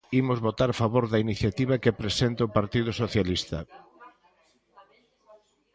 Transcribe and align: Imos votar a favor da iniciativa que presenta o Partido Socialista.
Imos 0.21 0.43
votar 0.47 0.69
a 0.71 0.77
favor 0.83 1.05
da 1.11 1.21
iniciativa 1.25 1.81
que 1.83 1.97
presenta 2.01 2.47
o 2.47 2.53
Partido 2.57 2.91
Socialista. 3.01 3.59